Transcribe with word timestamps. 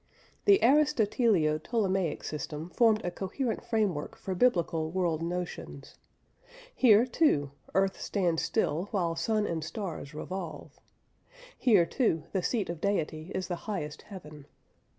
This 0.45 0.57
Aristotelio 0.63 1.59
Ptolemaic 1.59 2.23
system 2.23 2.71
formed 2.71 3.05
a 3.05 3.11
coherent 3.11 3.63
framework 3.63 4.15
for 4.15 4.33
biblical 4.33 4.89
world 4.89 5.21
notions. 5.21 5.95
Here 6.73 7.05
too, 7.05 7.51
earth 7.75 8.01
stands 8.01 8.41
still 8.41 8.85
while 8.89 9.15
sun 9.15 9.45
and 9.45 9.63
stars 9.63 10.15
revolve; 10.15 10.79
here, 11.55 11.85
too, 11.85 12.23
the 12.31 12.41
seat 12.41 12.67
of 12.67 12.81
Deity 12.81 13.31
is 13.35 13.47
the 13.47 13.55
highest 13.69 14.01
heaven. 14.01 14.47